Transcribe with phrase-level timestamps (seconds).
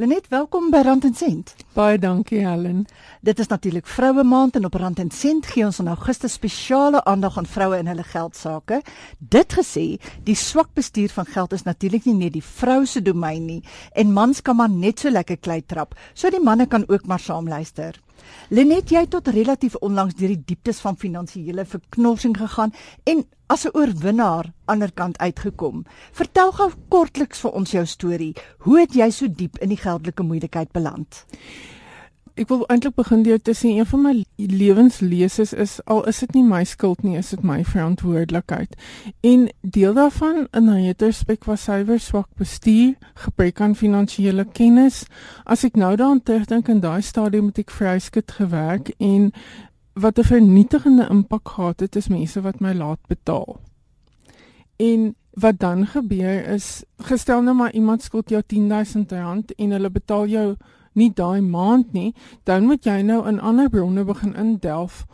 [0.00, 1.50] Lenet, welkom by Rand en Sent.
[1.76, 2.86] Baie dankie Helen.
[3.20, 7.02] Dit is natuurlik Vroue Maand en op Rand en Sent gee ons in Augustus spesiale
[7.04, 8.78] aandag aan vroue en hulle geldsaake.
[9.18, 9.84] Dit gesê,
[10.24, 13.60] die swak bestuur van geld is natuurlik nie net die vrou se domein nie
[13.92, 15.92] en mans kan maar net so lekker klei trap.
[16.14, 18.00] So die manne kan ook maar saam luister.
[18.48, 22.72] Lenet, jy het tot relatief onlangs deur die dieptes van finansiële verknorsing gegaan
[23.04, 25.84] en as 'n oorwinnaar aanderkant uitgekom.
[26.12, 28.34] Vertel gou kortliks vir ons jou storie.
[28.58, 31.26] Hoe het jy so diep in die geldelike moeilikheid beland?
[32.40, 36.38] Ek wil eintlik begin deur te sê een van my lewenslesers is al is dit
[36.38, 38.78] nie my skuld nie, is dit my verantwoordelikheid.
[39.20, 42.94] En deel daarvan in retrospek was suiwer swak bestuur,
[43.26, 45.02] gebrek aan finansiële kennis.
[45.44, 49.32] As ek nou daaraan terugdink in daai stadium het ek vryskut gewerk en
[49.92, 53.60] wat 'n vernietigende impak gehad het is mense wat my laat betaal.
[54.80, 60.26] En wat dan gebeur is gestel nou maar iemand skuld jou R10000 en hulle betaal
[60.26, 60.56] jou
[60.92, 65.04] nie daai maand nie, dan moet jy nou in ander bronne begin indelf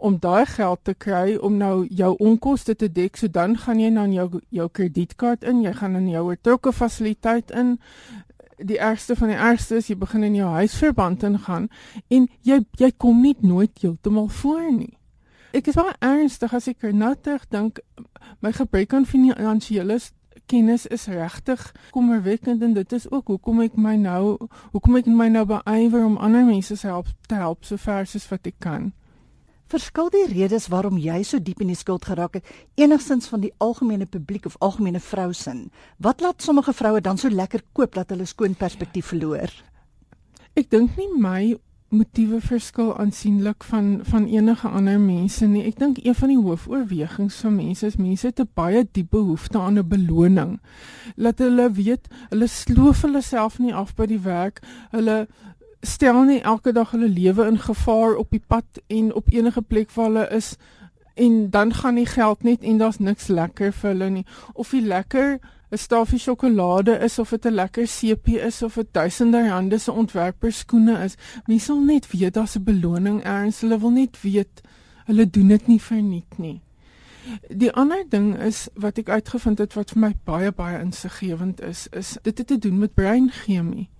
[0.00, 3.16] om daai geld te kry om nou jou onkoste te dek.
[3.16, 7.50] So dan gaan jy nou jou jou kredietkaart in, jy gaan in jou oortrokke fasiliteit
[7.50, 7.76] in.
[8.60, 11.68] Die ergste van die ergste is jy begin in jou huisverband ingaan
[12.08, 14.96] en jy jy kom nie nooit heeltemal voor nie.
[15.52, 17.80] Ek is baie ernstig as ek nou terugdink
[18.40, 19.98] my gebrek aan finansiële
[20.50, 21.60] kennis is regtig
[21.94, 24.36] kommerwekkend en dit is ook hoekom ek my nou
[24.72, 28.26] hoekom ek my nou beywer om ander mense se help te help so ver soos
[28.32, 28.90] wat ek kan.
[29.70, 33.52] Verskil die redes waarom jy so diep in die skuld geraak het enigstens van die
[33.62, 35.68] algemene publiek of algemene vrousin?
[36.02, 39.54] Wat laat sommige vroue dan so lekker koop dat hulle skoon perspektief verloor?
[40.58, 41.54] Ek dink nie my
[41.90, 45.64] motiewe verskil aansienlik van van enige ander mense nie.
[45.66, 49.58] Ek dink een van die hoofoorwegings van mense is mense het 'n baie diep behoefte
[49.58, 50.60] aan 'n beloning.
[51.16, 54.62] Laat hulle weet, hulle sloof hulle self nie af by die werk.
[54.90, 55.28] Hulle
[55.80, 59.90] stel nie elke dag hulle lewe in gevaar op die pad en op enige plek
[59.90, 60.56] waar hulle is
[61.14, 64.26] en dan gaan die geld net en daar's niks lekker vir hulle nie.
[64.52, 65.38] Of die lekker
[65.70, 69.92] 'n stafie sjokolade is of dit 'n lekker sepie is of dit duisende rande se
[69.92, 71.14] ontwerperskoene is.
[71.46, 73.60] Mense sal net weet daar's 'n beloning eers.
[73.60, 74.60] Hulle wil net weet
[75.04, 76.60] hulle doen dit nie verniet nie.
[77.48, 81.86] Die ander ding is wat ek uitgevind het wat vir my baie baie insiggewend is,
[81.90, 83.90] is dit het te doen met breinchemie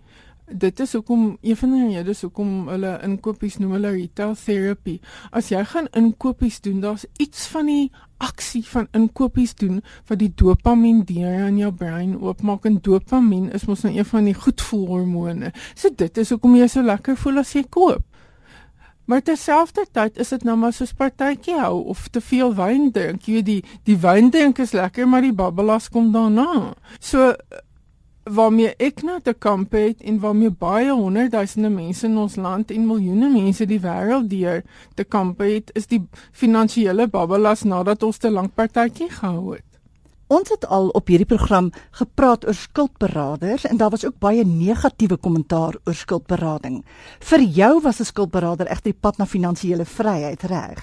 [0.50, 4.98] dit is hoekom een van die redes hoekom hulle inkopies noem hulle retail therapy.
[5.30, 10.32] As jy gaan inkopies doen, daar's iets van die aksie van inkopies doen wat die
[10.36, 15.52] dopamien deur in jou brein oopmaak en dopamien is mos nou een van die goedvoelhormone.
[15.74, 18.04] So dit is hoekom jy so lekker voel as jy koop.
[19.10, 23.24] Maar terselfdertyd is dit nou maar soos partytjie hou of te veel wyn drink.
[23.26, 26.76] Jy weet die die wyn drink is lekker, maar die babbelas kom daarna.
[27.02, 27.32] So
[28.30, 32.86] waarmee ek nou te kamp het en waarmee baie honderdduisende mense in ons land en
[32.86, 34.62] miljoene mense die wêreld deur
[34.94, 36.02] te kamp het, is die
[36.32, 39.66] finansiële babbelas nadat ons te lank partytjie gehou het.
[40.30, 45.16] Ons het al op hierdie program gepraat oor skuldberaders en daar was ook baie negatiewe
[45.18, 46.84] kommentaar oor skuldberading.
[47.18, 50.78] Vir jou was 'n skuldberader egter die pad na finansiële vryheid, reg?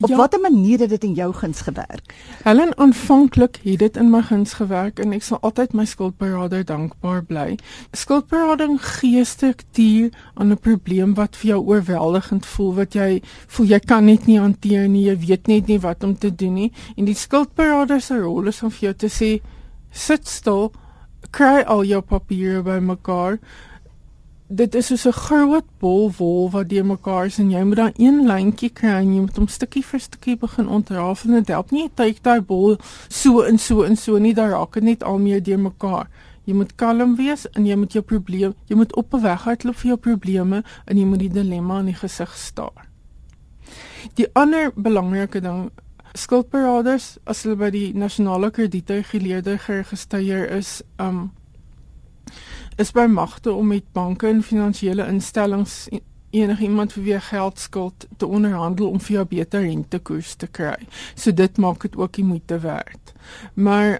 [0.00, 2.14] Op ja, watter manier het dit in jou guns gewerk?
[2.42, 7.24] Helen aanvanklik het dit in my guns gewerk en ek sal altyd my skuldberader dankbaar
[7.26, 7.56] bly.
[7.98, 13.78] Skuldberading gee struktuur aan 'n probleem wat vir jou oorweldigend voel, wat jy voel jy
[13.78, 16.72] kan net nie hanteer nie, jy weet net nie wat om te doen nie.
[16.96, 19.42] En die skuldberader se rol is om vir jou te sê
[19.90, 20.72] sit stil,
[21.30, 23.38] kry al jou papiere bymekaar,
[24.48, 27.92] dit is soos 'n groot bol wol wat deur mekaar is en jy moet dan
[27.96, 31.70] een lyntjie kry en jy moet hom stukkie vir stukkie begin ontrafel en dit help
[31.70, 32.76] nie jy kyk daai bol
[33.08, 36.08] so en so en so nie daar raak dit net al meer deur mekaar.
[36.44, 39.76] Jy moet kalm wees en jy moet jou probleem jy moet op 'n weg uitloop
[39.76, 42.88] vir jou probleme en jy moet die dilemma in die gesig staar.
[44.14, 45.70] Die ander belangrike ding
[46.14, 51.30] skuldberaders as hulle by die nasionale kredietreguleerder geregistreer is um
[52.78, 55.88] is by magte om met banke en finansiële instellings
[56.30, 60.76] enige iemand vir wie geld skuld te onderhandel om vir jou beter rentekoers te kry.
[61.14, 63.14] So dit maak dit ook die moeite werd.
[63.54, 63.98] Maar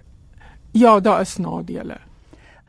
[0.77, 1.97] ja, daar is nadele.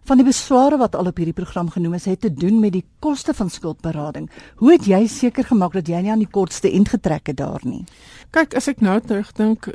[0.09, 2.85] Van die besware wat al op hierdie program genoem is, het te doen met die
[2.99, 4.29] koste van skuldberading.
[4.57, 7.61] Hoe het jy seker gemaak dat jy nie aan die kortste end getrek het daar
[7.63, 7.83] nie?
[8.29, 9.71] Kyk, as ek nou terugdink,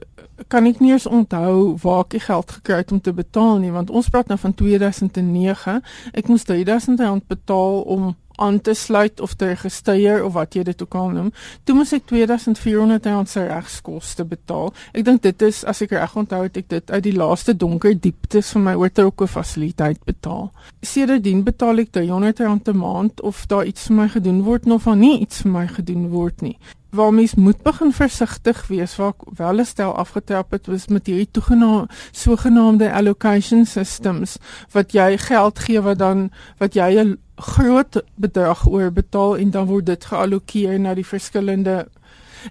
[0.47, 3.73] kan ek nie eens onthou waar ek die geld gekry het om te betaal nie,
[3.75, 5.81] want ons praat nou van 2009.
[6.15, 10.83] Ek moes R3000 betaal om aan te sluit of te registreer of wat jy dit
[10.83, 11.33] ook al noem.
[11.65, 14.73] Toe moes ek 2400 rand se regskoste betaal.
[14.93, 17.95] Ek dink dit is as ek reg onthou het ek dit uit die laaste donker
[17.99, 20.53] dieptes van my oortrokke fasiliteit betaal.
[20.83, 24.85] Sedertdien betaal ek 300 rand 'n maand of daar iets vir my gedoen word of
[24.87, 26.57] of nie iets vir my gedoen word nie
[26.95, 31.07] waar mens moet begin versigtig wees waar ek wel 'n stel afgetrap het was met
[31.07, 34.37] hierdie toegenaamde sogenaamde allocation systems
[34.73, 39.67] wat jy geld gee wat dan wat jy 'n groot bedrag oor betaal en dan
[39.67, 41.89] word dit geallokeer na die verskillende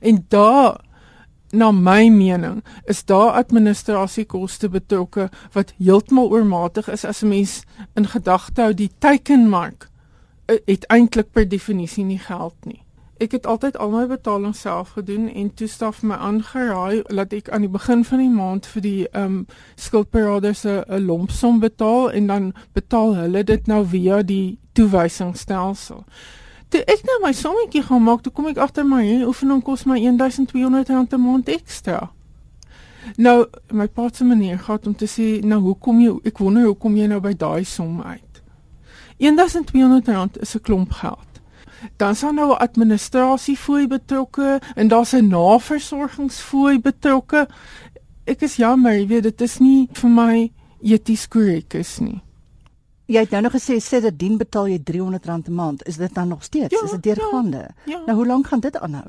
[0.01, 0.81] en daar
[1.53, 7.63] na my mening is daar administrasiekoste betrokke wat heeltemal oormatig is as 'n mens
[7.95, 9.89] in gedagte hou die teikenmark
[10.45, 12.83] eh, het eintlik per definisie nie geld nie
[13.17, 17.49] ek het altyd al my betalings self gedoen en toe staf my aangeraai dat ek
[17.49, 19.45] aan die begin van die maand vir die ehm um,
[19.75, 26.03] skuldberaders 'n lompsom betaal en dan betaal hulle dit nou via die toewysingsstelsel.
[26.69, 29.85] Toe ek nou my sommetjie gaan maak, toe kom ek agter my hierdie oefening kos
[29.85, 32.11] my 1200 rand 'n maand ekstra.
[33.17, 36.95] Nou my pa se manier gehad om te sê, nou hoekom jy ek wonder hoekom
[36.95, 38.41] jy nou by daai som uit.
[39.17, 41.32] 1200 rand is 'n klomp geld
[41.97, 47.47] dan sal nou 'n administrasiefooi betrokke en daar's 'n naversorgingsfooi betrokke.
[48.25, 50.51] Ek is jammer, jy weet dit is nie vir my
[50.81, 52.22] eties korrek is nie.
[53.13, 55.87] Jy het nou nog gesê sê dat dien betaal jy R300 'n maand.
[55.87, 56.73] Is dit dan nog steeds?
[56.73, 57.57] Ja, is dit deurgaande?
[57.57, 58.01] Ja, ja.
[58.05, 59.05] Nou hoe lank gaan dit aanhou?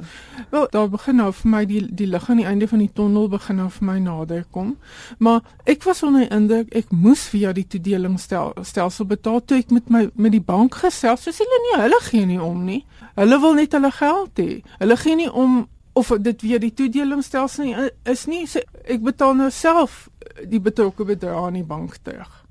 [0.51, 3.29] Wel, daar begin nou vir my die die lig aan die einde van die tonnel
[3.29, 4.77] begin nou vir my nader kom.
[5.19, 10.11] Maar ek was onder indruk ek moes via die toedelingsstelsel betaal toe ek met my
[10.15, 11.23] met die bank gesels.
[11.23, 12.85] So hulle nie, hulle gee nie om nie.
[13.15, 14.63] Hulle wil net hulle geld hê.
[14.79, 18.47] Hulle gee nie om of dit weer die toedelingsstelsel is nie.
[18.47, 20.11] So ek betaal nou self
[20.45, 22.44] die betrokke bedrag aan die bank terug.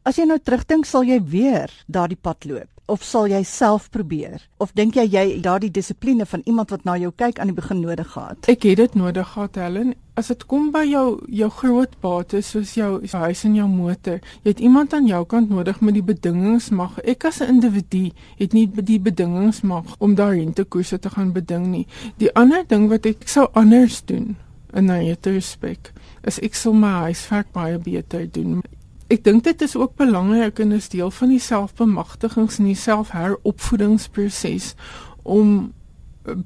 [0.00, 4.40] As jy nou terugdink, sal jy weer daardie pad loop of sal jy self probeer?
[4.58, 7.82] Of dink jy jy daardie dissipline van iemand wat na jou kyk aan die begin
[7.84, 8.48] nodig gehad?
[8.48, 9.92] Ek het dit nodig gehad, Helen.
[10.18, 14.54] As dit kom by jou jou groot bates soos jou huis en jou motor, jy
[14.54, 16.96] het iemand aan jou kant nodig met die bedingings mag.
[17.04, 18.10] Ek as 'n individu
[18.40, 21.86] het nie die bedingings mag om daar rentekoerse te gaan beding nie.
[22.16, 24.36] Die ander ding wat ek sou anders doen
[24.72, 25.92] in my respek
[26.24, 28.62] is ek sou my huiswerk baie beter doen
[29.10, 34.74] ek dink dit is ook belangrik en is deel van die selfbemagtigings en die selfheropvoedingsproses
[35.22, 35.72] om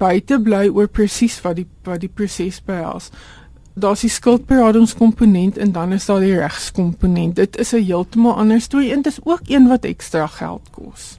[0.01, 3.11] by te bly oor presies wat die wat die proses behels.
[3.75, 7.37] Daar's die skuldberadingskomponent en dan is daar die regskomponent.
[7.37, 11.19] Dit is 'n heeltemal ander storie en dit is ook een wat ekstra geld kos.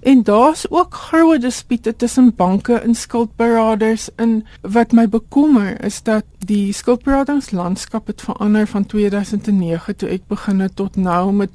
[0.00, 6.24] En daar's ook groot dispute tussen banke en skuldberaders en wat my bekommer is dat
[6.38, 11.50] die skuldberadingslandskap het verander van 2009 toe ek begin het tot nou met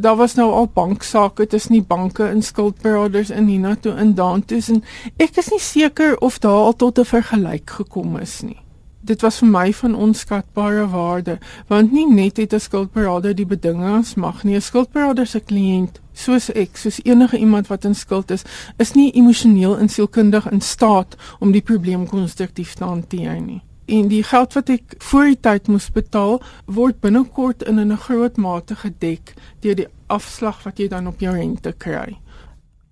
[0.00, 4.68] daar was nou al banksaake tussen die banke en skuldberaders in Hina toe in Dantus
[4.68, 4.84] en
[5.16, 8.65] ek is nie seker of daar al tot 'n vergelyk gekom is nie
[9.06, 11.38] dit was vir my van onskatbare waarde
[11.68, 14.54] want nie net het 'n skuldberader die bedingings mag nie.
[14.54, 18.42] 'n skuldberader se kliënt soos ek soos enige iemand wat in skuld is
[18.76, 23.62] is nie emosioneel en sielkundig in staat om die probleem konstruktief te hanteer nie.
[23.86, 28.36] En die geld wat ek voor die tyd moes betaal word binnekort in 'n groot
[28.36, 32.18] mate gedek deur die afslag wat jy dan op jou rente kry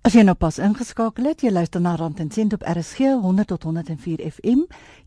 [0.05, 3.47] As jy nou pas ingeskakel het, jy luister na Rand en Sent op RSG 100
[3.49, 4.59] tot 104 FM,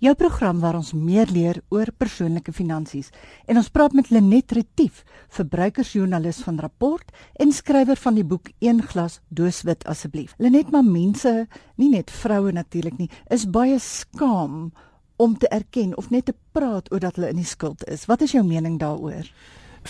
[0.03, 3.13] jou program waar ons meer leer oor persoonlike finansies.
[3.47, 5.05] En ons praat met Lenet Retief,
[5.37, 10.33] verbruikersjoernalis van Rapport en skrywer van die boek Een glas dooswit asseblief.
[10.43, 11.47] Lenet, maar mense,
[11.79, 14.73] nie net vroue natuurlik nie, is baie skaam
[15.15, 18.09] om te erken of net te praat oor dat hulle in die skuld is.
[18.11, 19.31] Wat is jou mening daaroor?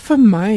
[0.05, 0.53] Vir my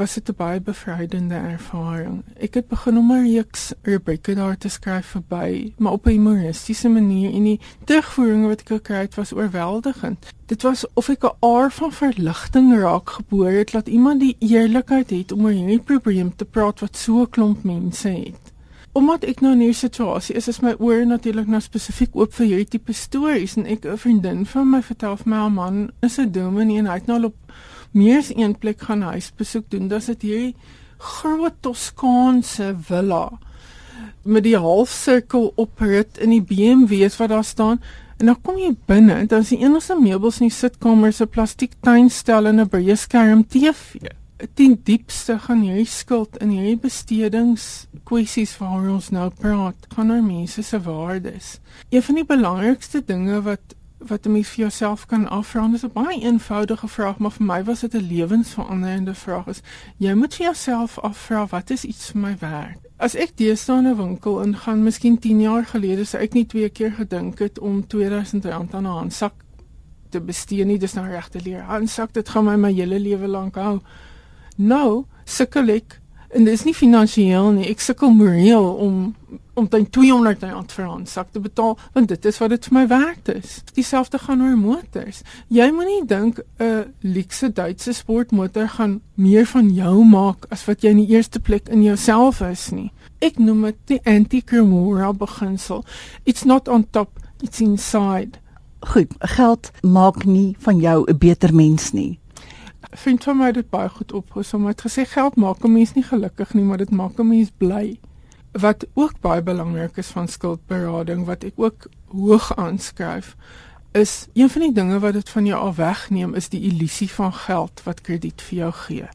[0.00, 2.24] was dit 'n baie bevrydende ervaring.
[2.36, 6.88] Ek het begin om 'n reeks rubrieke daar te skryf verby, maar op 'n humoristiese
[6.88, 10.26] manier en die terugvoeringe wat ek gekry het was oorweldigend.
[10.46, 15.10] Dit was of ek 'n aar van verligting raak geboor het dat iemand die eerlikheid
[15.10, 18.52] het om oor hierdie probleem te praat wat so 'n klomp mense het.
[18.92, 22.46] Omdat ek nou in hierdie situasie is, is my oor natuurlik nou spesifiek oop vir
[22.46, 26.18] hierdie tipe stories en ek 'n vriendin van my vertel vir my 'n man is
[26.18, 27.34] 'n dominee en hy het nou op
[27.92, 29.88] meer as een plek gaan huisbesoek doen.
[29.88, 30.54] Dis dit hierdie
[31.00, 33.24] groot Toskaanse villa
[34.22, 37.80] met die halfsirkel oprit in die BMW's wat daar staan.
[38.20, 41.72] En dan kom jy binne, dan is die enigste meubels in die sitkamer se plastiek
[41.80, 43.96] tuinstel en 'n breë skerm TV.
[44.54, 50.22] Ten diepste gaan hierdie skuld in hierdie bestedings kwessies waaroor ons nou praat, gaan oor
[50.22, 51.60] mense se waardes.
[51.88, 53.74] Een van die belangrikste dinge wat
[54.06, 55.66] wat 'n mens vir jouself kan afvra.
[55.66, 59.46] Dit is 'n baie eenvoudige vraag, maar vir my was dit 'n lewensveranderende vraag.
[59.46, 59.60] Is
[59.96, 62.78] jy moet vir jouself afvra wat is iets vir my werd?
[62.96, 66.68] As ek deesdae in 'n winkel ingaan, miskien 10 jaar gelede sou ek nie twee
[66.68, 69.32] keer gedink het om R2000 aan 'n handsak
[70.08, 70.78] te bestee nie.
[70.78, 71.62] Dis nou regte leer.
[71.62, 73.80] Handsak, dit gaan my my hele lewe lank hou.
[74.56, 76.00] Nou sukkel ek
[76.34, 77.68] en dis nie finansiëel nie.
[77.70, 79.14] Ek sukkel moreel om
[79.60, 82.74] om dan 200 rand vir 'n handsak te betaal want dit is wat dit vir
[82.74, 83.62] my werd is.
[83.74, 85.22] Dieselfde gaan oor motors.
[85.48, 90.90] Jy moenie dink 'n luukse Duitse sportmotor gaan meer van jou maak as wat jy
[90.90, 92.90] in die eerste plek in jouself is nie.
[93.18, 95.84] Ek noem dit die anti-Kimura beginsel.
[96.24, 98.38] It's not on top, it's inside.
[98.80, 102.20] Goed, geld maak nie van jou 'n beter mens nie
[102.92, 104.64] vind vir my dit baie goed opgesom.
[104.66, 107.50] Hy het gesê geld maak 'n mens nie gelukkig nie, maar dit maak 'n mens
[107.58, 107.98] bly.
[108.52, 113.36] Wat ook baie belangrik is van skuldberading wat ek ook hoog aanskryf,
[113.92, 117.32] is een van die dinge wat dit van jou af wegneem is die illusie van
[117.32, 119.08] geld wat krediet vir jou gee.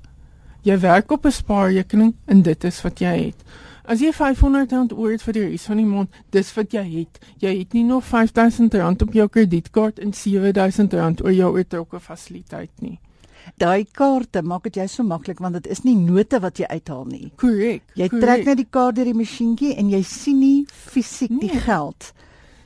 [0.62, 3.44] Jy werk op 'n spaarrekening en dit is wat jy het.
[3.86, 6.84] As jy 500 rand oor het vir die res van die maand, dis wat jy
[6.84, 7.20] het.
[7.38, 12.00] Jy het nie nog 5000 rand op jou kredietkaart en 7000 rand oor jou oortrokke
[12.00, 13.00] fasiliteit nie.
[13.62, 17.06] Daai kaarte maak dit jy so maklik want dit is nie note wat jy uithaal
[17.06, 17.32] nie.
[17.42, 17.84] Korrek.
[17.96, 18.26] Jy correct.
[18.26, 21.48] trek net die kaart deur die masjienkie en jy sien nie fisiek nee.
[21.48, 22.12] die geld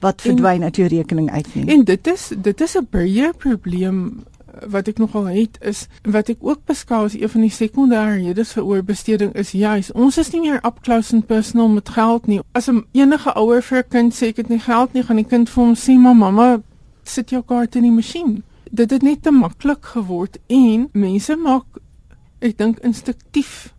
[0.03, 1.67] wat verdwyn uit jou rekening uit nie.
[1.75, 6.29] En dit is dit is 'n baie probleem eh, wat ek nogal het is wat
[6.29, 10.31] ek ook beskou as een van die sekondêre redes vir oorbesteding is juis ons is
[10.31, 12.39] nie meer up close and personal met geld nie.
[12.51, 15.29] As 'n enige ouer vir 'n kind sê ek het nie geld nie, gaan die
[15.29, 16.61] kind vir hom sê mamma
[17.03, 21.79] sit jou kaart in die masjien dit het net te maklik geword en mense maak
[22.39, 23.73] ek dink instinktief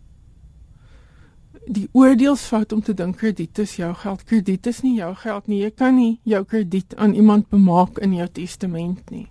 [1.71, 4.23] die oordeelsfout om te dink krediet is jou geld.
[4.27, 5.61] Krediet is nie jou geld nie.
[5.61, 9.27] Jy kan nie jou krediet aan iemand bemaak in jou testament nie.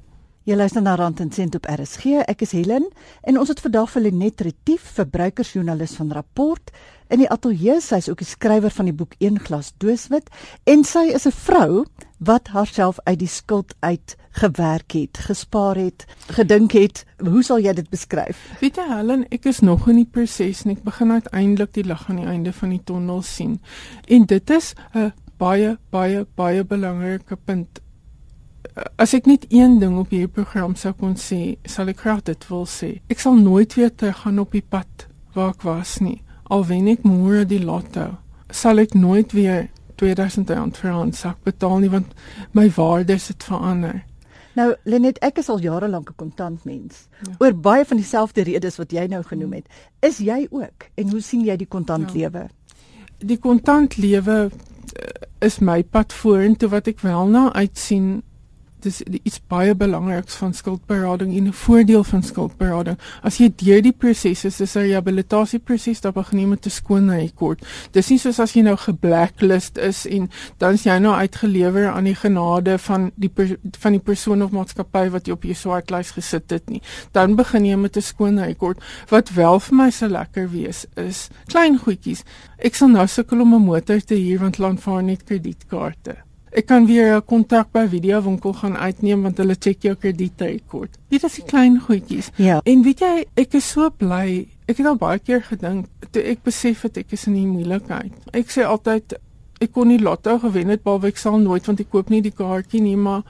[0.49, 2.23] Jy luister na Rand en Sent op RSG.
[2.31, 2.87] Ek is Helen
[3.29, 6.73] en ons het vandag vir Lenet Retief, verbruikersjoernalis van Rapport,
[7.12, 7.76] in die ateljee.
[7.85, 10.31] Sy is ook die skrywer van die boek Een glas dooswit
[10.64, 11.85] en sy is 'n vrou
[12.19, 17.04] wat haarself uit die skuld uit gewerk het, gespaar het, gedink het.
[17.18, 18.38] Hoe sal jy dit beskryf?
[18.60, 22.08] Weet jy Helen, ek is nog in die proses en ek begin uiteindelik die lig
[22.08, 23.60] aan die einde van die tonnel sien.
[24.06, 27.80] En dit is 'n baie baie baie belangrike punt
[29.00, 32.46] as ek net een ding op hierdie program sou kon sê, sal ek graag dit
[32.50, 32.90] wil sê.
[33.10, 36.20] Ek sal nooit weer teruggaan op die pad waar ek was nie.
[36.50, 38.18] Al wen ek môre die lotto,
[38.50, 39.68] sal ek nooit weer
[40.00, 42.14] 2000 rand vir 'n sak betaal nie want
[42.52, 44.04] my waardes het verander.
[44.59, 47.09] Nou Lenet, ek is al jare lank 'n kontant mens.
[47.25, 47.35] Ja.
[47.38, 49.66] Oor baie van dieselfde redes wat jy nou genoem het,
[50.00, 52.49] is jy ook en hoe sien jy die kontant ja.
[53.19, 54.50] Die kontant lewe
[54.97, 58.23] eh, is my pad vorentoe wat ek wel na uitsien
[58.82, 62.99] dis iets baie belangriks van skuldberading en 'n voordeel van skuldberading.
[63.22, 67.66] As jy deur die proses is, is 'n rehabilitasieproses dat begin met 'n skoon rekord.
[67.92, 72.04] Dis nie soos as jy nou geblacklist is en dan is jy nou uitgelewer aan
[72.04, 73.30] die genade van die
[73.78, 76.82] van die persoon of maatskappy wat jy op jou swartlys gesit het nie.
[77.12, 78.78] Dan begin jy met 'n skoon rekord.
[79.08, 82.25] Wat wel vir my so lekker wees is klein goedjies.
[82.58, 86.29] Ek sal nou sukkel om 'n motor te huur want land vaar net kredietkaarte.
[86.50, 90.99] Ek kan weer 'n kontak by videowinkel gaan uitneem want hulle check jou kredietrekord.
[91.09, 92.30] Dit is die klein goedjies.
[92.37, 92.61] Ja.
[92.64, 94.49] En weet jy, ek is so bly.
[94.66, 98.12] Ek het al baie keer gedink toe ek besef het ek is in 'n moeilikheid.
[98.33, 99.14] Ek sê altyd
[99.61, 102.35] ek kon nie lotto gewen het behalwe ek sal nooit want ek koop nie die
[102.35, 103.23] kaartjie nie, maar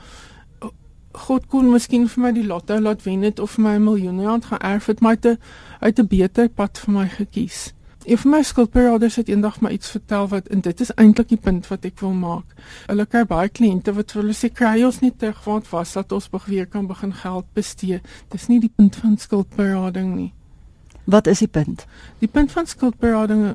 [1.12, 4.24] God kon miskien vir my die lotto laat wen het of vir my 'n miljoen
[4.24, 5.16] rand erf het, maar
[5.80, 7.74] uit 'n beter pad vir my gekies.
[8.04, 11.38] Een van my skuldberaders het eendag my iets vertel wat en dit is eintlik die
[11.38, 12.54] punt wat ek wil maak.
[12.86, 16.12] Hulle kry baie kliënte wat vir hulle sê kry ons nie terug wat was dat
[16.12, 18.00] ons weer kan begin geld bestee.
[18.32, 20.32] Dis nie die punt van skuldberading nie.
[21.04, 21.84] Wat is die punt?
[22.18, 23.54] Die punt van skuldberading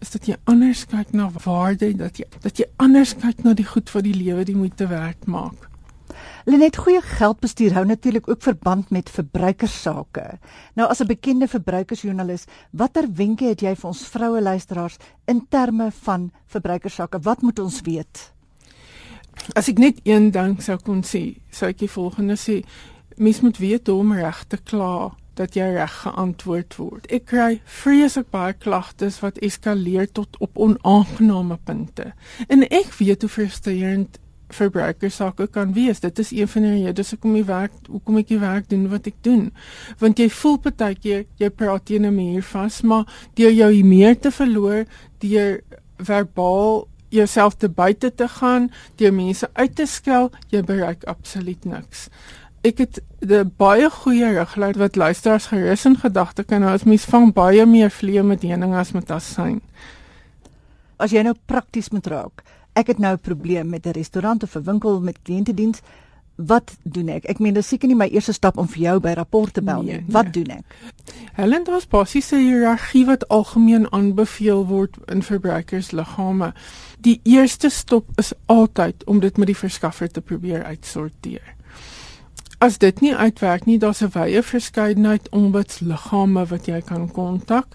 [0.00, 3.66] is dat jy anders kyk na waarde, dat jy dat jy anders kyk na die
[3.66, 5.70] goed wat die lewe die moeite werd maak.
[6.44, 10.38] Lenet goeie geldbestuur hou natuurlik ook verband met verbruikersake.
[10.74, 15.90] Nou as 'n bekende verbruikersjoernalis, watter wenke het jy vir ons vroue luisteraars in terme
[15.90, 17.18] van verbruikersake?
[17.22, 18.32] Wat moet ons weet?
[19.52, 22.64] As ek net een ding sou kon sê, sou ek die volgende sê:
[23.16, 27.06] Mens moet weet hoe om reg te kla dat jy reg geantwoord word.
[27.12, 32.12] Ek kry vreeslik baie klagtes wat eskaleer tot op onaangename punte.
[32.48, 34.18] En ek weet hoe frustrerend
[34.54, 36.00] verbruikersake kan wees.
[36.00, 39.06] Dit is een van die redes hoekom ek werk, hoekom ek die werk doen wat
[39.10, 39.50] ek doen.
[39.98, 44.30] Want jy voel partykeer jy praat teen 'n muur vas, maar deur jou meer te
[44.30, 44.84] verloor,
[45.18, 45.60] deur
[45.98, 52.08] verbaal jouself te buite te gaan, deur mense uit te skel, jy bereik absoluut niks.
[52.64, 57.04] Ek het 'n baie goeie riglyn wat luisteraars gerus in gedagte kan hou as mens
[57.04, 59.60] vang baie meer vliee met heuning as met asyn.
[60.96, 62.42] As jy nou prakties moet raak,
[62.74, 65.80] ek het nou 'n probleem met 'n restaurant of 'n winkel met kliëntediens.
[66.34, 67.24] Wat doen ek?
[67.24, 69.82] Ek meen dis seker nie my eerste stap om vir jou by rapport te bel
[69.82, 69.92] nie.
[69.92, 70.12] Nee, nee.
[70.12, 70.76] Wat doen ek?
[71.32, 76.52] Helen, daar's basies 'n hiërargie wat algemeen aanbeveel word in verbruikersliggame.
[76.98, 81.54] Die eerste stop is altyd om dit met die verskaffer te probeer uitsorteer.
[82.64, 87.66] As dit nie uitwerk nie, daar's 'n wye verskeidenheid ombudsliggame wat jy kan kontak.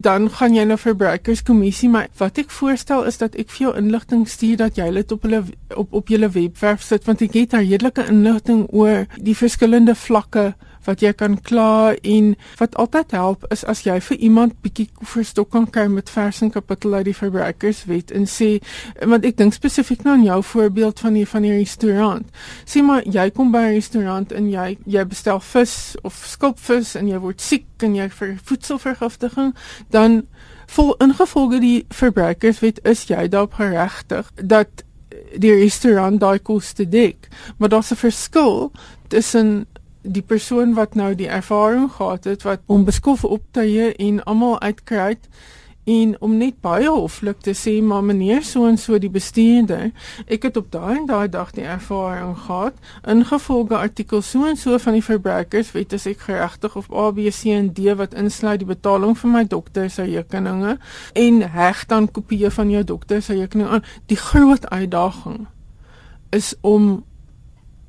[0.00, 4.28] Dan gaan jy na verbruikerskommissie, maar wat ek voorstel is dat ek vir jou inligting
[4.28, 5.42] stuur dat jy dit op hulle
[5.76, 10.54] op op julle webwerf sit want ek het daar redelike inligting oor die verskillende vlakke
[10.88, 15.50] wat jy kan kla en wat altyd help is as jy vir iemand bietjie verstok
[15.54, 18.50] kan kry met vers en kapitel uit die verbruikerswet en sê
[19.12, 22.26] want ek dink spesifiek nou aan jou voorbeeld van die van die restaurant.
[22.64, 27.08] Sê maar jy kom by 'n restaurant en jy jy bestel vis of skilpvis en
[27.08, 29.54] jy word siek en jy vir voedselvergiftiging
[29.90, 30.22] dan
[30.68, 34.84] vol ingevolge die verbruikerswet is jy daarop geregtig dat
[35.36, 37.28] die restaurant daai koste dek.
[37.58, 38.72] Maar daar's 'n verskil
[39.08, 39.66] tussen
[40.12, 45.16] die persoon wat nou die ervaring gehad het wat onbeskof optree en almal uitkry
[45.88, 49.88] en om net baie hoflik te sê maar meneer so en so die bestuurder
[50.26, 52.76] ek het op daai en daai dag die ervaring gehad.
[53.08, 57.96] Ingevolge artikel so en so van die verbruikerswet is ek geregtig of ABC en D
[58.00, 60.76] wat insluit die betaling vir my dokter se rekeninge
[61.24, 63.86] en heg dan kopieë van jou dokter se rekening aan.
[64.12, 65.46] Die groot uitdaging
[66.36, 66.98] is om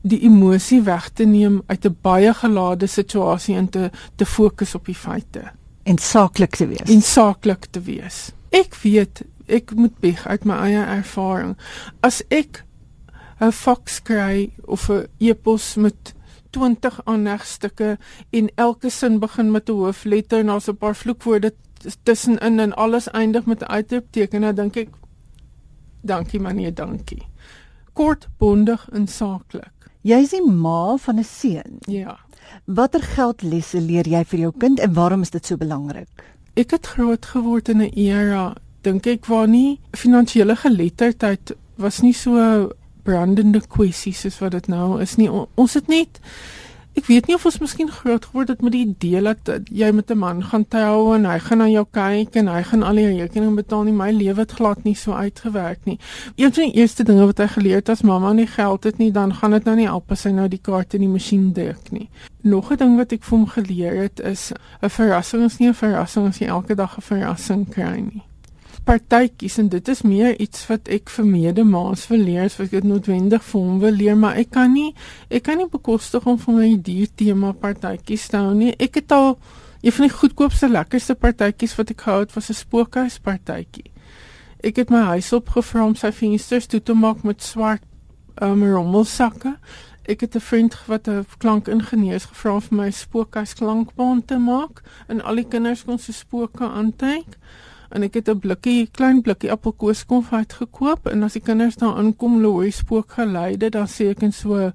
[0.01, 4.85] die emosie weg te neem uit 'n baie gelade situasie en te te fokus op
[4.85, 5.51] die feite
[5.83, 6.89] En saaklik te wees.
[6.89, 8.31] en saaklik te wees.
[8.49, 11.57] Ek weet, ek moet bieg uit my eie ervaring.
[12.01, 12.63] As ek
[13.39, 16.13] 'n faks kry of 'n e-pos met
[16.51, 17.97] 20 aanhegstukke
[18.29, 21.53] en elke sin begin met 'n hoofletter en daar's 'n paar vloekwoorde
[22.03, 24.89] tussenin en alles eindig met 'n uitroepteken, dan dink ek
[26.01, 27.23] dankie maar nee, dankie.
[27.93, 29.78] Kort, bondig en saaklik.
[30.07, 31.79] Jy is die ma van 'n seun.
[31.87, 32.19] Ja.
[32.65, 36.07] Watter geldlesse leer jy vir jou kind en waarom is dit so belangrik?
[36.55, 42.13] Ek het groot geword in 'n era dink ek waar nie finansiële geletterdheid was nie
[42.13, 42.71] so
[43.03, 45.29] brandende kwessie soos wat dit nou is nie.
[45.55, 46.19] Ons het net
[46.97, 49.91] ek weet nie of ons miskien groot geword het met die idee dat, dat jy
[49.91, 52.95] met 'n man gaan trou en hy gaan na jou kyk en hy gaan al
[52.95, 53.93] die rekeninge betaal nie.
[53.93, 55.99] My lewe het glad nie so uitgewerk nie.
[56.35, 59.11] Een van die eerste dinge wat hy geleer het as mamma nie geld het nie,
[59.11, 61.91] dan gaan dit nou nie help as hy nou die kaart in die masjien druk
[61.91, 62.09] nie.
[62.41, 65.73] Nog 'n ding wat ek vir hom geleer het is 'n verrassing is nie 'n
[65.73, 68.28] verrassing as jy elke dag 'n verrassing kry nie
[68.89, 72.87] partytjies en dit is meer iets wat ek vir medemaats wil leer as ek dit
[72.89, 74.95] noodwendig vir hom wil leer maar ek kan nie
[75.29, 78.73] ek kan nie bekostig om vir my dier tema partytjies te hou nie.
[78.81, 79.35] Ek het al
[79.81, 83.91] een van die goedkoopste lekkerste partytjies wat ek gehou het was 'n spookhuispartytjie.
[84.63, 87.85] Ek het my huis opgevra om sy vensters toe te maak met swart
[88.41, 89.55] um, rommelsakke.
[90.03, 94.81] Ek het 'n vriend wat 'n klankingenieur gevra om vir my spookhuis klankbaan te maak
[95.07, 97.37] en al die kinders kon so spooke aantrek
[97.89, 101.07] en ek het 'n blikkie klein blikkie appelkoeskonfyt gekoop.
[101.07, 104.71] En as die kinders daar aankom looi spook geleide dan sê ek in so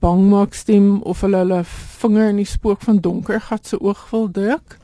[0.00, 1.62] bang maak stem of hulle hulle
[2.00, 4.78] vinger in die spook van donker gat se oog wil druk.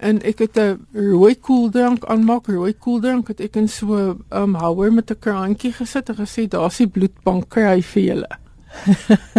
[0.00, 2.46] En ek het 'n rooi koeldrank aanmaak.
[2.46, 6.48] Rooi koeldrank het ek in so 'n um, houer met 'n kraantjie gesit en gesê
[6.48, 8.30] daar's die bloedbank kry vir julle.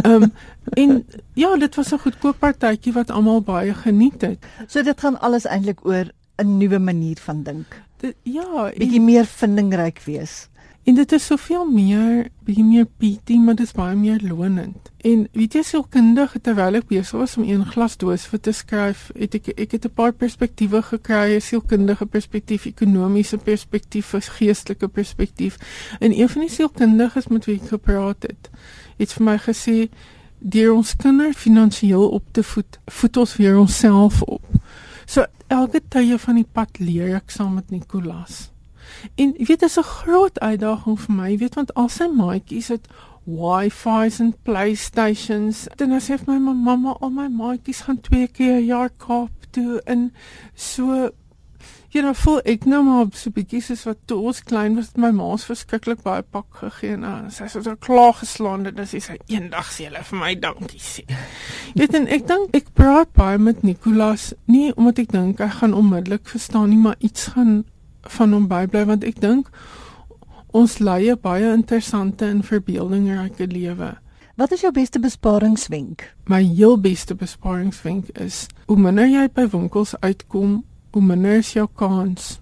[0.04, 0.34] Ehm um,
[0.74, 4.46] en ja, dit was 'n goedkoop partytjie wat almal baie geniet het.
[4.68, 6.12] So dit gaan alles eintlik oor
[6.44, 7.82] 'n nuwe manier van dink.
[8.24, 10.50] Ja, Bietjie en, meer vindingryk wees.
[10.84, 14.90] en dit is soveel meer, bietjie meer pity, maar dit is baie meer lonend.
[15.06, 19.04] En weet jy sielkundig terwyl ek besig was om een glas doos vir te skryf,
[19.14, 24.88] het ek ek het 'n paar perspektiewe gekry, 'n sielkundige perspektief, ekonomiese perspektief, 'n geestelike
[24.88, 25.58] perspektief.
[26.00, 28.50] En een van die sielkundiges met wie ek gepraat het,
[28.98, 29.90] het vir my gesê
[30.40, 34.46] deur ons kinders finansiëel op te voed, voed ons weer onsself op.
[35.06, 38.50] So elke tye van die pad leer ek saam met Nicolas.
[39.20, 42.08] En jy weet dit is 'n groot uitdaging vir my, jy weet want al sy
[42.08, 42.88] maatjies het
[43.26, 45.68] Wi-Fi's en PlayStations.
[45.78, 49.82] Dan sê my ma, mamma, al my maatjies gaan twee keer 'n jaar Kaap toe
[49.86, 50.14] en
[50.56, 51.12] so
[51.92, 55.12] jy nou voel ek nou maar so bietjie soos wat toe ons klein was, my
[55.16, 59.72] ma's verskriklik baie pak gegee en uh, sy het so klaar geslaan dis sy eendag
[59.74, 61.06] sê hulle vir my dankie sê.
[61.74, 65.52] Jy weet en ek dink ek praat baie met Nicolas nie omdat ek dink hy
[65.60, 67.64] gaan onmiddellik verstaan nie, maar iets gaan
[68.18, 69.52] van hom bybly want ek dink
[70.52, 73.98] Ons lei 'n baie interessante en verbeeldingryke lewe.
[74.36, 76.14] Wat is jou beste besparingswenk?
[76.26, 81.68] My heel beste besparingswenk is hoe minder jy by winkels uitkom, hoe minder is jou
[81.76, 82.40] kans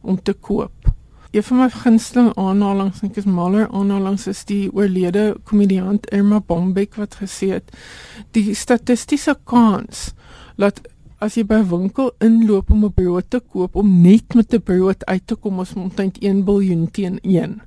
[0.00, 0.72] om te koop.
[1.32, 6.98] Een van my gunsteling aanhalinge, ek is maler aanhalinge is die oorlede komediant Irma Bombek
[7.00, 7.72] wat gesê het
[8.36, 10.10] die statistiese kans
[10.60, 10.82] dat
[11.22, 14.60] as jy by 'n winkel inloop om 'n brood te koop om net met 'n
[14.60, 17.62] brood uit te kom ons omtrent 1 biljoen teen 1.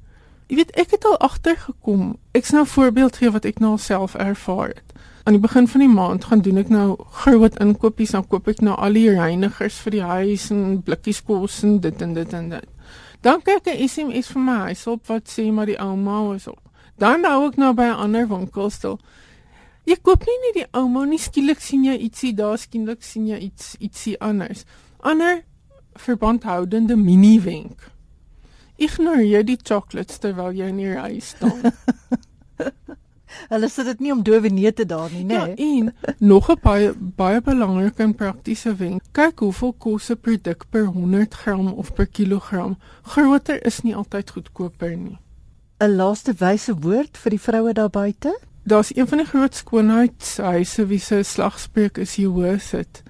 [0.48, 2.18] Jy weet ek het al agtergekom.
[2.34, 4.94] Ek snou 'n voorbeeld gee wat ek nou self ervaar het.
[5.26, 8.60] Aan die begin van die maand gaan doen ek nou groot inkopies, dan koop ek
[8.62, 12.52] nou al die reinigers vir die huis en blikkies kos en dit en dit en
[12.52, 12.68] dit.
[13.26, 16.46] Dan kyk ek 'n SMS vir my huis op wat sê maar die ouma is
[16.48, 16.62] op.
[17.02, 19.00] Dan hou ek nou by 'n ander winkel stil.
[19.86, 23.38] Jy koop nie net die ouma nie, skielik sien jy ietsie, daar skielik sien jy
[23.38, 24.64] iets ietsie anders.
[25.00, 25.44] Ander
[25.94, 27.90] verbandhoudende mini wenk.
[28.78, 31.62] Ignoreer die chocolates terwyl jy in die ry staan.
[33.50, 35.28] Hulle sit dit nie om dowe neute daar nie, nê?
[35.28, 35.56] Nee.
[35.56, 39.02] Ja, en nog 'n baie baie belangrike en praktiese wenk.
[39.12, 42.78] Kyk hoeveel kos 'n produk per 100 gram of per kilogram.
[43.02, 45.18] Groter is nie altyd goedkoper nie.
[45.80, 48.40] 'n Laaste wyse woord vir die vroue daar buite?
[48.66, 53.04] daar's een van die groot skoonheidshuise wie se slagspreuk is jy worth it.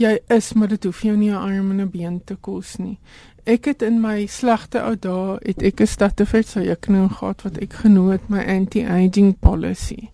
[0.00, 2.98] Jy is maar dit hoef jou nie 'n arm en 'n been te kos nie.
[3.44, 7.42] Ek het in my slegte ou dae het ek 'n statefet sou ek nou gehad
[7.42, 10.10] wat ek genoem het my anti-aging policy.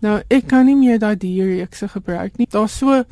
[0.00, 2.46] Nou ek kan nie meer daai diereekse gebruik nie.
[2.50, 3.04] Daar's so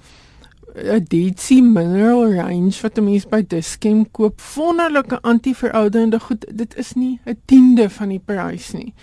[0.74, 4.40] 'n DC mineral range wat 'n mens by Dischem koop.
[4.54, 6.46] Wonderlike anti-verouderende goed.
[6.52, 8.94] Dit is nie 'n tiende van die prys nie.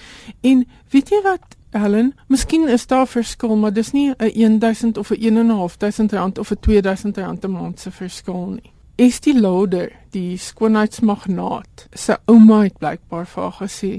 [0.41, 5.12] En weet jy wat Helen, miskien is daar verskil, maar dis nie 'n 1000 of
[5.12, 8.71] 'n 1500 rand of 'n 2000 rand 'n maand se verskil nie.
[9.02, 13.90] Estie Lauder, die skoonheidsmagnaat, sy ouma het blykbaar vir haar gesê: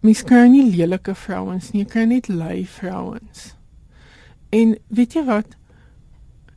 [0.00, 3.54] "Mens kan nie lelike vrouens nie, jy kan net lui vrouens."
[4.48, 5.58] En weet jy wat?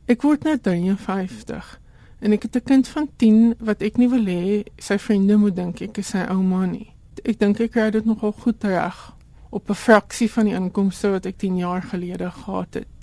[0.08, 1.80] Ek word nou 53
[2.20, 5.56] en ek het 'n kind van 10 wat ek nie wil hê sy vriende moet
[5.56, 6.94] dink ek is sy ouma nie.
[7.24, 9.12] Ek dink ek kry dit nogal goed reg
[9.50, 12.93] op 'n fraksie van die inkomste wat ek 10 jaar gelede gehad het.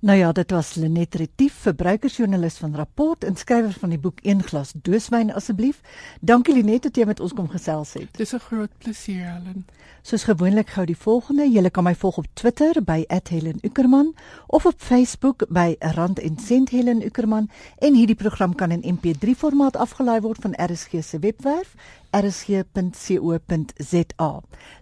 [0.00, 4.42] Nou ja, dit was Lenet Retief, verbruikersjoernalis van Rapport en skrywer van die boek Een
[4.42, 5.80] glas dooswyn asseblief.
[6.20, 8.08] Dankie Lenet dat jy met ons kom gesels het.
[8.16, 9.66] Dis 'n groot plesier, Helen.
[10.02, 14.14] Soos gewoonlik gou die volgende, jy kan my volg op Twitter by @HelenUckerman
[14.46, 19.34] of op Facebook by Rand en Sent Helen Uckerman en hierdie program kan in MP3
[19.36, 21.74] formaat afgelaai word van RSG se webwerf
[22.10, 23.50] rsg.co.za.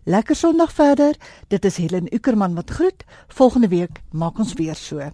[0.04, 1.16] Lekker Sondag verder.
[1.48, 3.04] Dit is Helen Uckerman wat groet.
[3.28, 5.10] Volgende week maak ons weer so.